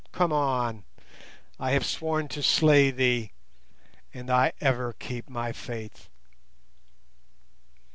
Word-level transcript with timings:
come 0.11 0.33
on! 0.33 0.83
I 1.59 1.73
have 1.73 1.85
sworn 1.85 2.27
to 2.29 2.41
slay 2.41 2.89
thee, 2.89 3.33
and 4.15 4.31
I 4.31 4.53
ever 4.59 4.93
keep 4.93 5.29
my 5.29 5.51
faith." 5.51 6.09